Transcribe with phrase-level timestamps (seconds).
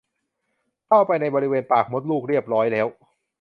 [0.87, 2.87] เข้าไปในบริเวณปากมดลูกเรียบร้อยแล้ว